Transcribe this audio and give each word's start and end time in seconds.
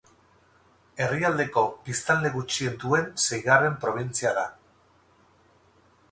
Herrialdeko 1.07 1.65
biztanle 1.89 2.31
gutxien 2.37 2.79
duen 2.83 3.05
seigarren 3.25 3.75
probintzia 3.83 4.31
da. 4.39 4.47